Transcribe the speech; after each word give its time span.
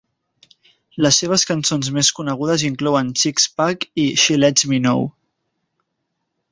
Les 1.05 1.19
seves 1.23 1.43
cançons 1.49 1.91
més 1.97 2.09
conegudes 2.21 2.65
inclouen 2.71 3.13
"Six 3.25 3.47
Pack" 3.61 3.89
i 4.05 4.09
"She 4.25 4.41
Lets 4.45 4.69
Me 4.73 4.83
Know". 4.87 5.07